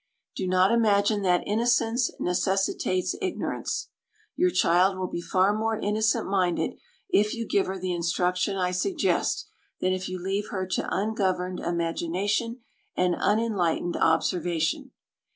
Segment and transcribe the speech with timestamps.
[0.35, 3.89] Do not imagine that innocence necessitates ignorance.
[4.35, 6.73] Your child will be far more innocent minded,
[7.09, 9.47] if you give her the instruction I suggest,
[9.79, 12.61] than if you leave her to ungoverned imagination
[12.97, 14.89] and unenlightened observation.